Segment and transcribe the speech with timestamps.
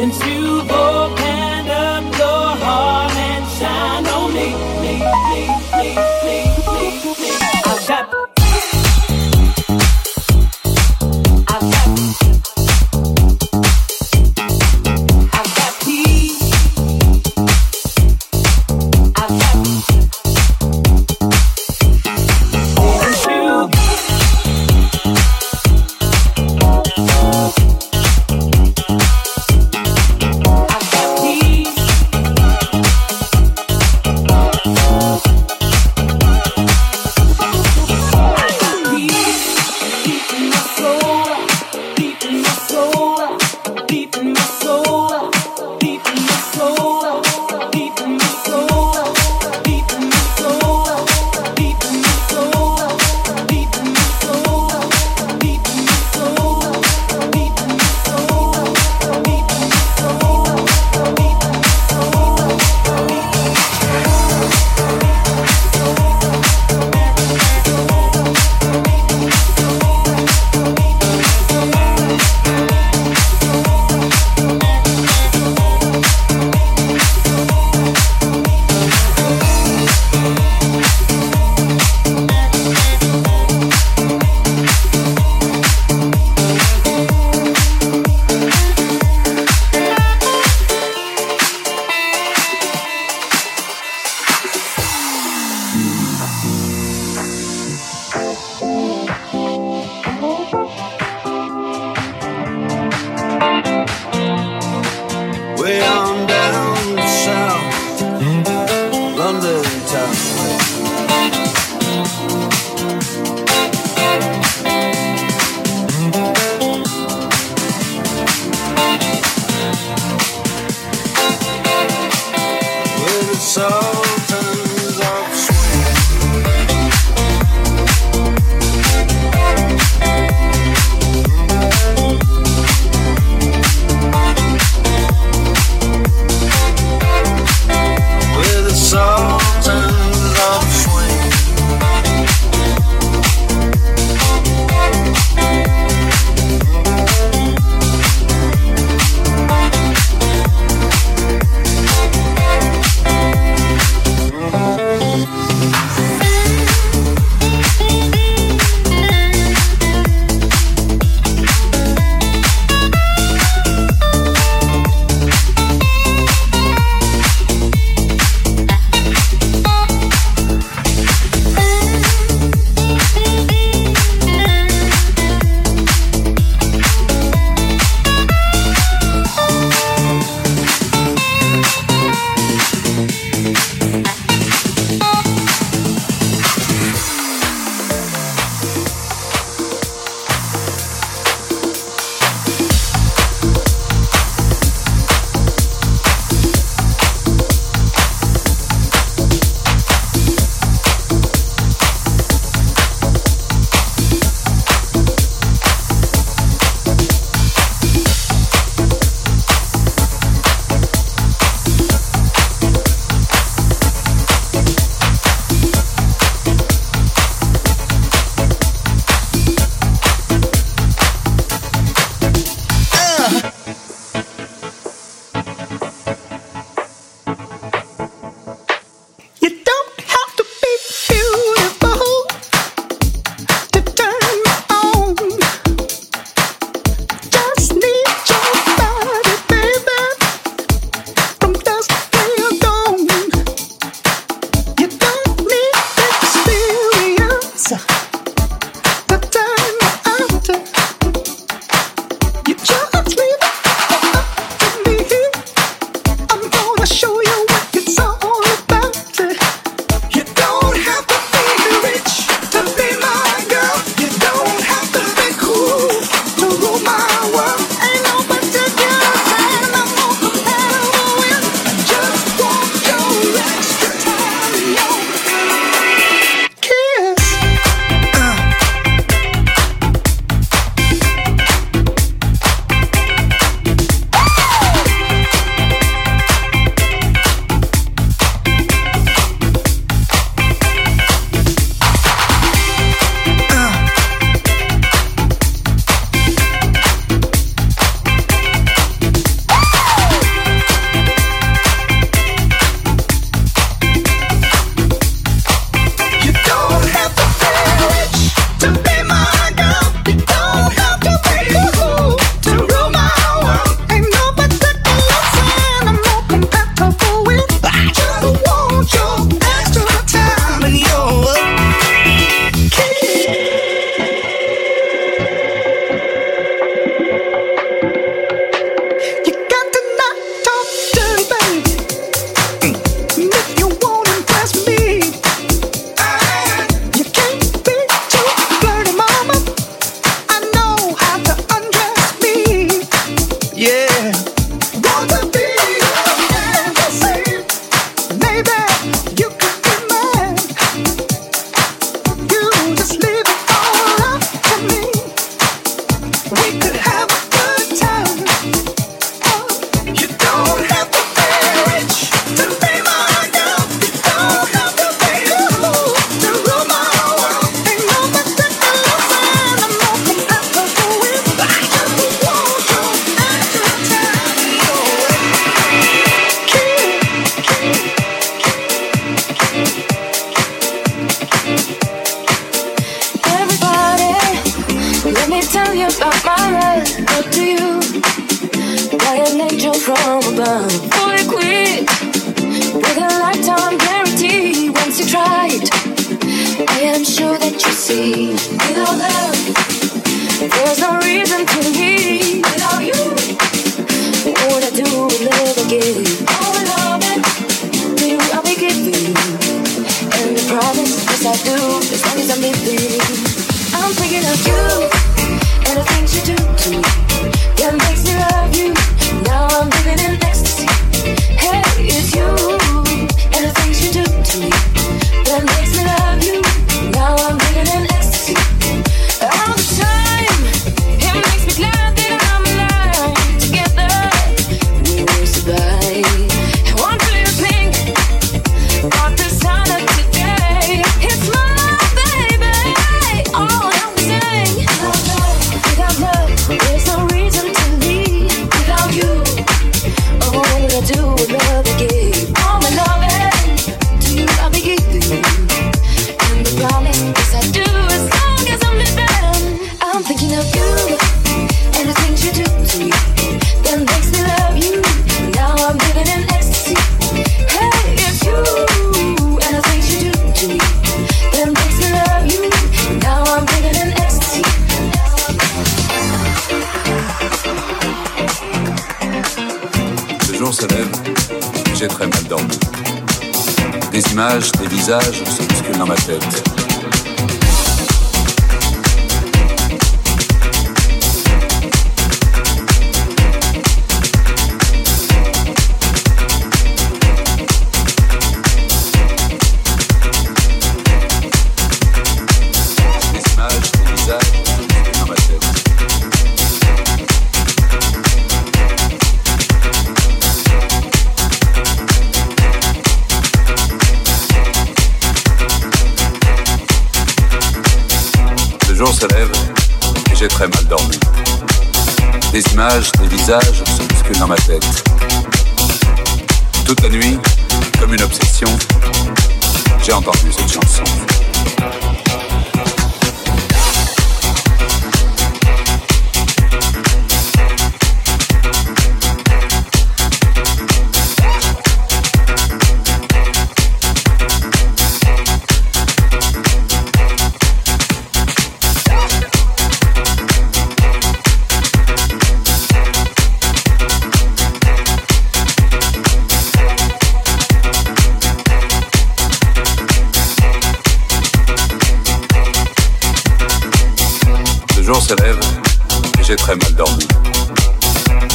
[0.00, 0.39] into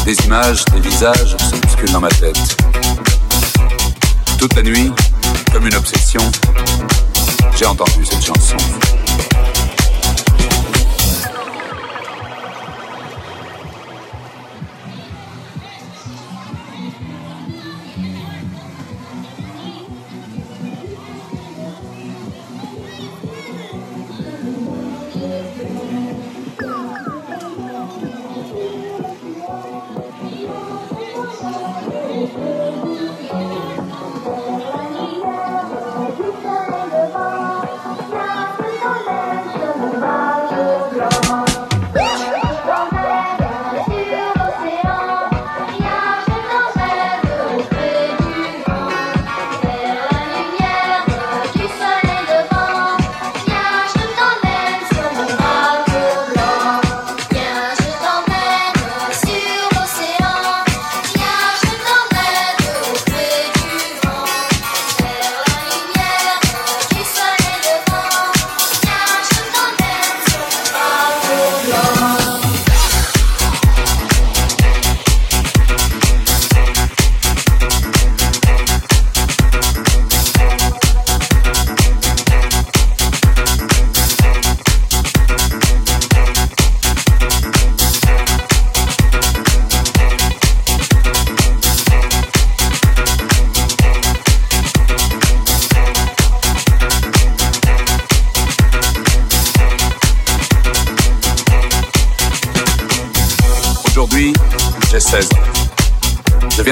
[0.05, 2.37] Des images, des visages se bousculent dans ma tête.
[4.37, 4.91] Toute la nuit,
[5.51, 6.21] comme une obsession,
[7.57, 8.55] j'ai entendu cette chanson.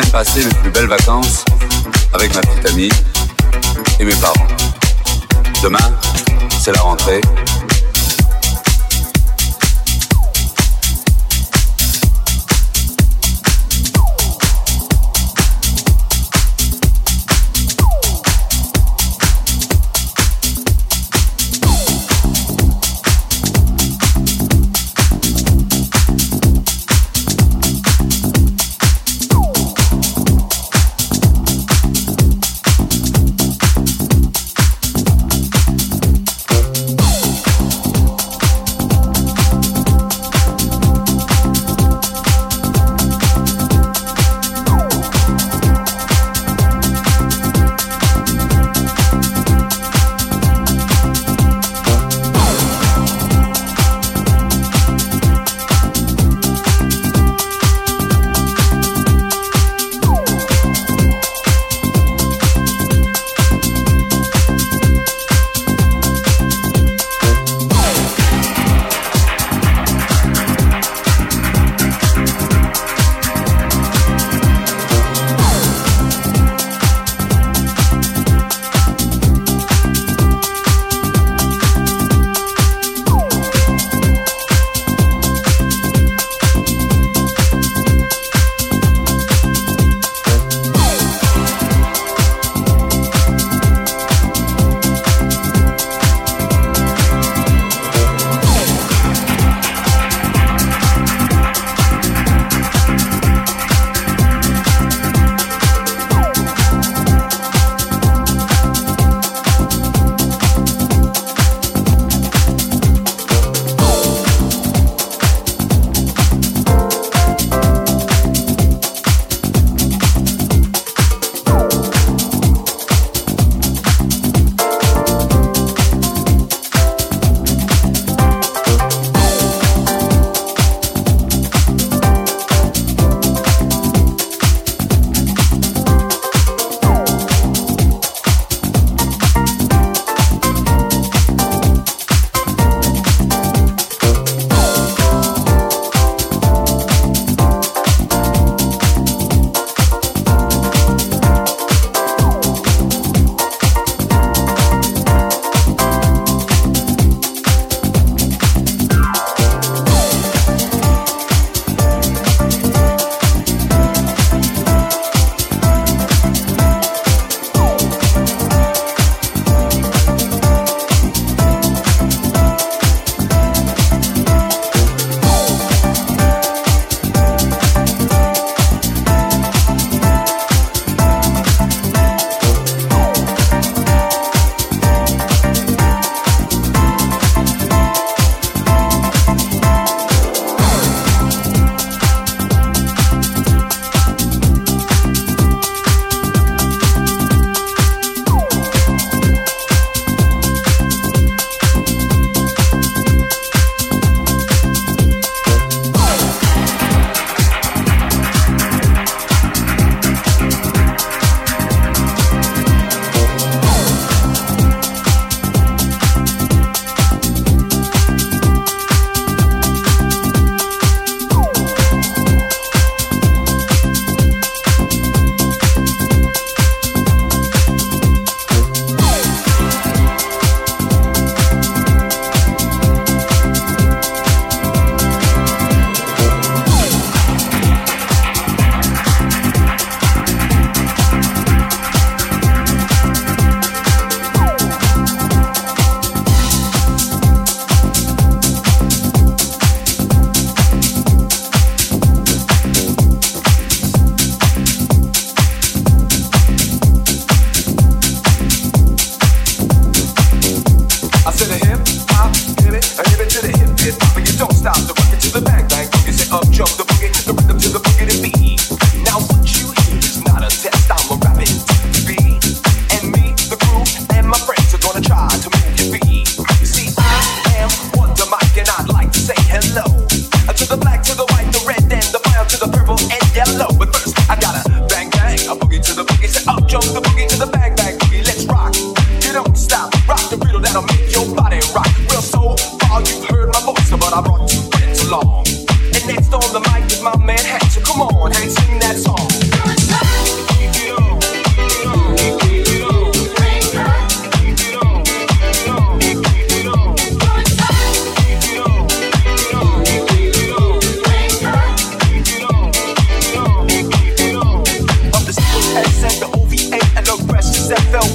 [0.01, 1.45] Passer mes plus belles vacances
[2.13, 2.89] avec ma petite amie
[3.99, 4.47] et mes parents.
[5.61, 5.77] Demain,
[6.49, 7.21] c'est la rentrée.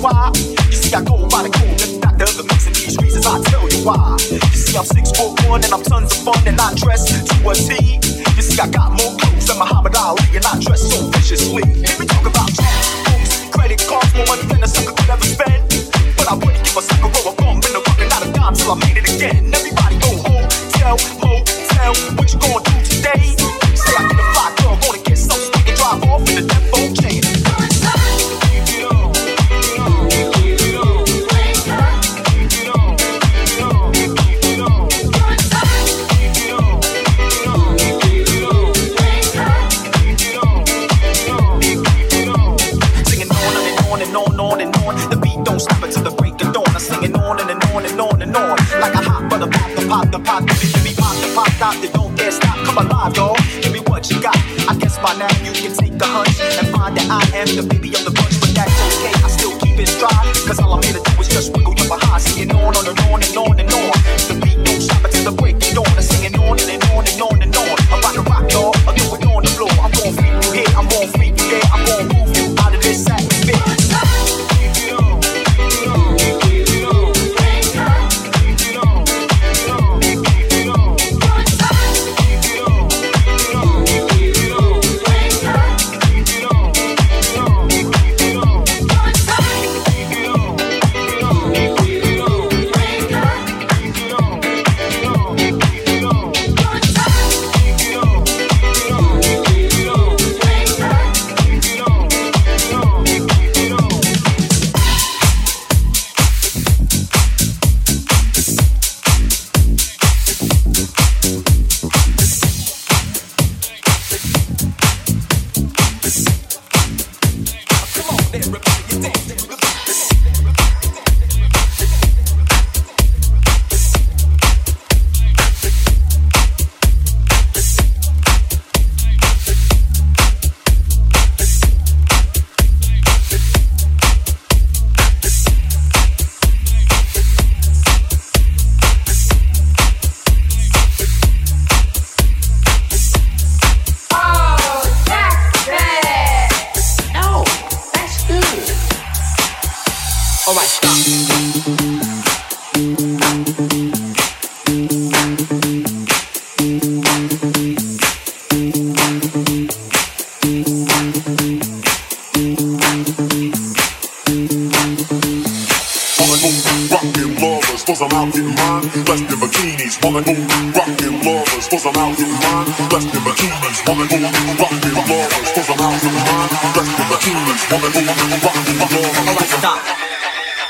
[0.01, 0.31] why.
[0.35, 3.41] You see, I go by the code, the doctor, the mix, of these reasons I
[3.51, 4.17] tell you why.
[4.31, 7.08] You see, I'm 6'4'1 and I'm tons of fun and I dress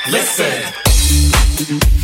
[0.07, 1.98] Listen.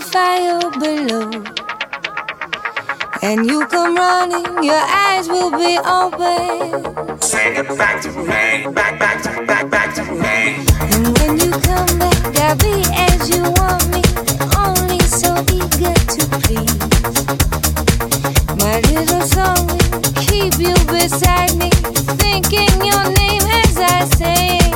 [0.00, 1.30] fire below.
[3.22, 7.20] And you come running, your eyes will be open.
[7.20, 10.64] Say it back to me, back, back, to, back, back to me.
[10.94, 14.02] And when you come back, I'll be as you want me,
[14.56, 16.78] only so eager to please.
[18.62, 21.70] My little song will keep you beside me,
[22.22, 24.67] thinking your name as I say.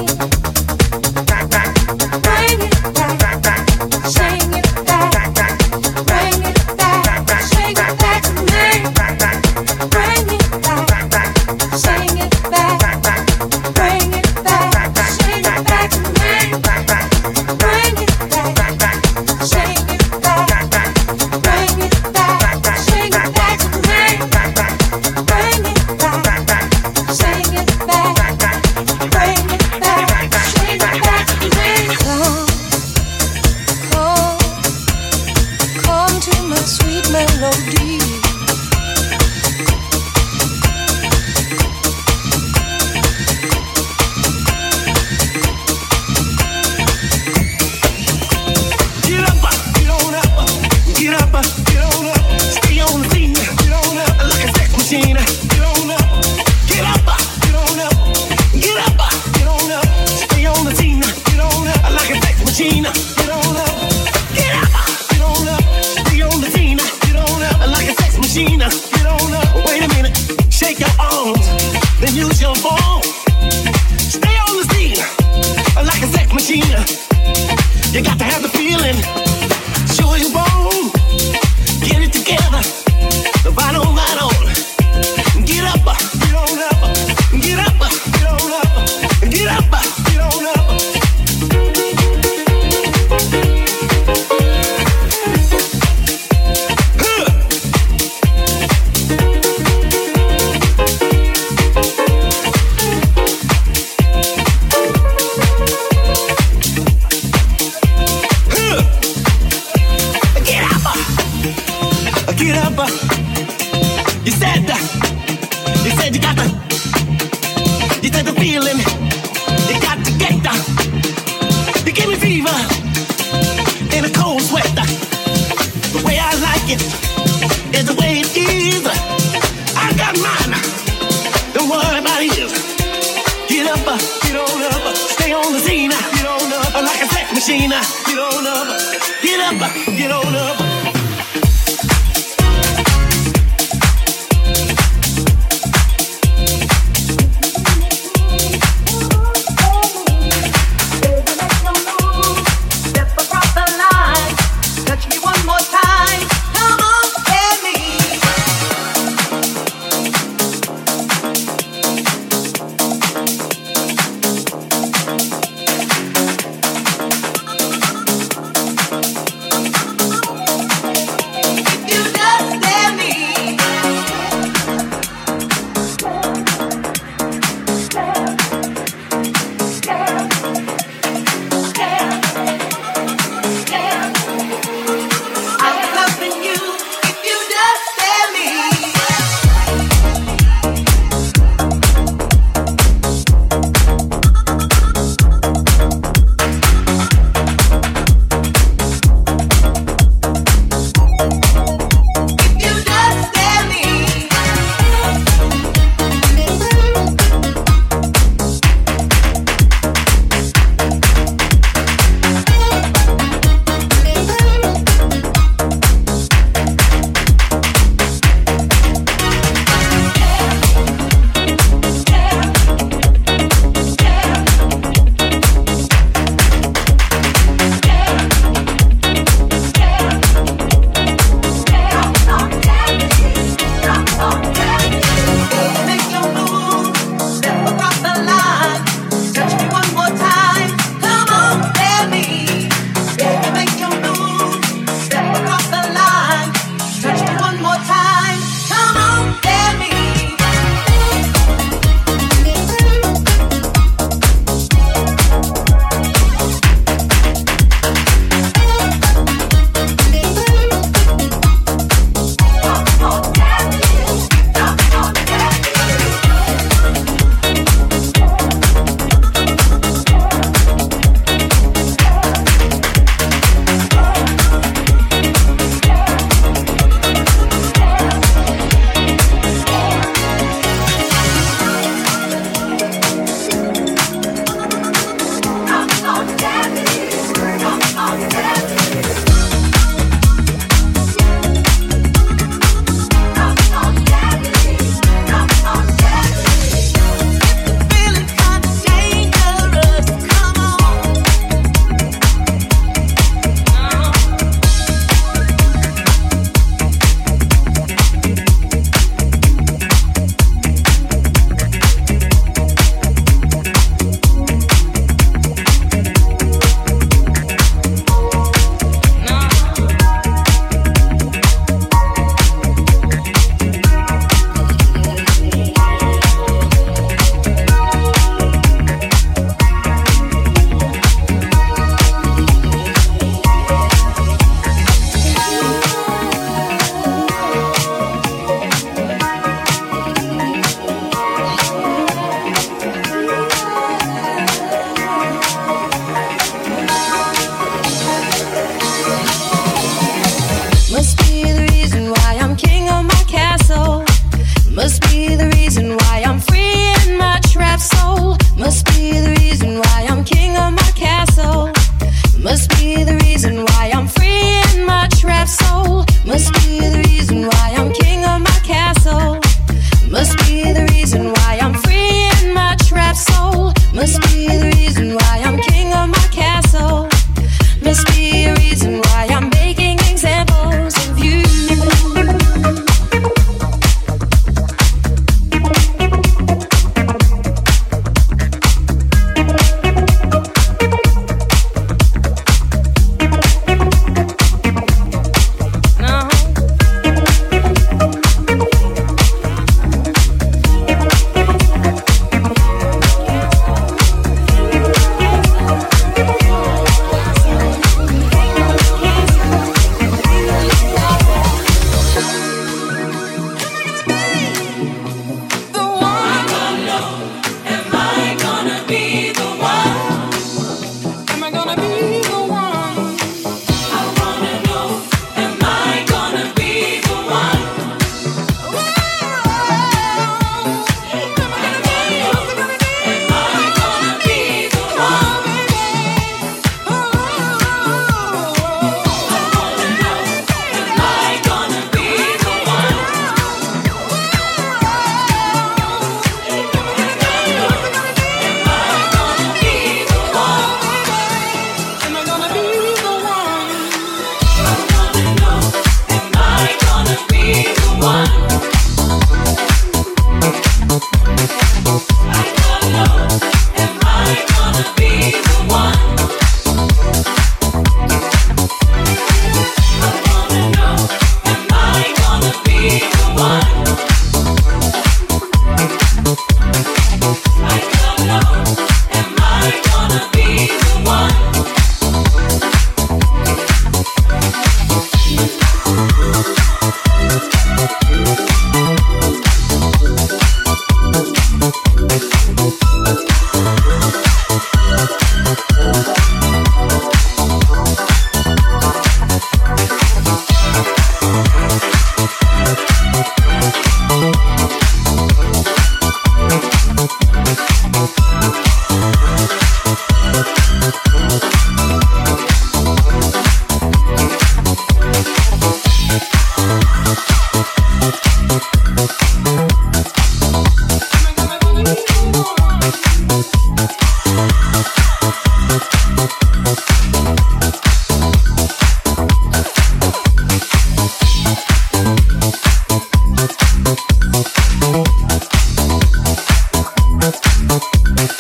[537.95, 538.33] Thank